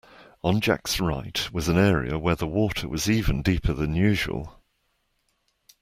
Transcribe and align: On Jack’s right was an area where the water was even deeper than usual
On 0.43 0.59
Jack’s 0.61 0.99
right 0.99 1.47
was 1.53 1.67
an 1.67 1.77
area 1.77 2.17
where 2.17 2.33
the 2.33 2.47
water 2.47 2.89
was 2.89 3.07
even 3.07 3.43
deeper 3.43 3.71
than 3.71 3.93
usual 3.93 4.59